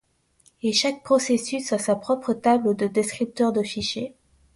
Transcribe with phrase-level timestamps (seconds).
[0.63, 4.15] Et chaque processus a sa propre table de descripteurs de fichier.